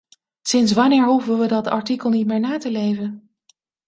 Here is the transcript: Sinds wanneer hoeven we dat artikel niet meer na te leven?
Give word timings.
Sinds 0.41 0.73
wanneer 0.73 1.05
hoeven 1.05 1.39
we 1.39 1.47
dat 1.47 1.67
artikel 1.67 2.09
niet 2.09 2.25
meer 2.27 2.39
na 2.39 2.57
te 2.57 2.71
leven? 2.71 3.29